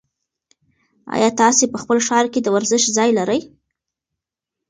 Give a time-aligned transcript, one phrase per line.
[1.15, 3.39] ایا تاسي په خپل ښار کې د ورزش ځای لرئ؟